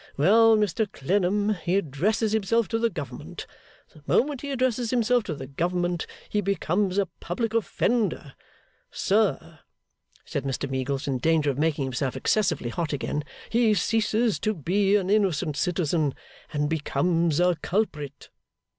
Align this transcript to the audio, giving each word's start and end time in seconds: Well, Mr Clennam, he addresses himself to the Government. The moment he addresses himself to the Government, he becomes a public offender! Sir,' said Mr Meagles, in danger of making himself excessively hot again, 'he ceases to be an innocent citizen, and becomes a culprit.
Well, 0.17 0.57
Mr 0.57 0.91
Clennam, 0.91 1.53
he 1.53 1.75
addresses 1.75 2.31
himself 2.31 2.67
to 2.69 2.79
the 2.79 2.89
Government. 2.89 3.45
The 3.93 4.01
moment 4.07 4.41
he 4.41 4.49
addresses 4.49 4.89
himself 4.89 5.23
to 5.25 5.35
the 5.35 5.45
Government, 5.45 6.07
he 6.27 6.41
becomes 6.41 6.97
a 6.97 7.05
public 7.19 7.53
offender! 7.53 8.33
Sir,' 8.89 9.59
said 10.25 10.43
Mr 10.43 10.67
Meagles, 10.67 11.07
in 11.07 11.19
danger 11.19 11.51
of 11.51 11.59
making 11.59 11.83
himself 11.83 12.17
excessively 12.17 12.71
hot 12.71 12.93
again, 12.93 13.23
'he 13.51 13.75
ceases 13.75 14.39
to 14.39 14.55
be 14.55 14.95
an 14.95 15.11
innocent 15.11 15.55
citizen, 15.55 16.15
and 16.51 16.67
becomes 16.67 17.39
a 17.39 17.55
culprit. 17.61 18.29